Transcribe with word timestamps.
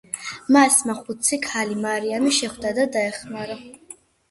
მას 0.55 0.77
მოხუცი 0.91 1.39
ქალი 1.43 1.77
მარიამი 1.83 2.33
შეხვდება 2.41 2.75
და 2.83 2.89
დაეხმარება. 2.99 3.97